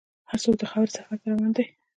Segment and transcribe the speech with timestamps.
[0.29, 1.65] هر څوک د خاورې سفر ته روان دی.